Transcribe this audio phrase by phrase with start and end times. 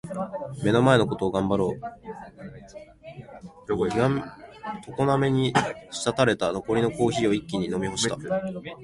[0.63, 1.73] 「目の前のことを頑張ろう」
[3.67, 5.53] 苦めに
[5.91, 8.17] 淹れた残りのコーヒーを一気に飲み干した。